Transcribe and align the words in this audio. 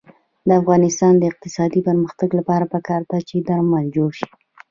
د 0.47 0.49
افغانستان 0.61 1.13
د 1.17 1.23
اقتصادي 1.31 1.81
پرمختګ 1.87 2.29
لپاره 2.39 2.65
پکار 2.73 3.01
ده 3.11 3.17
چې 3.27 3.35
درمل 3.47 3.85
جوړ 3.95 4.09
شي. 4.19 4.29